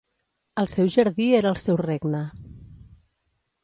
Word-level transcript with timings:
El 0.61 0.69
seu 0.71 0.89
jardí 0.95 1.29
era 1.41 1.53
el 1.53 1.61
seu 1.67 1.81
regne. 1.85 2.25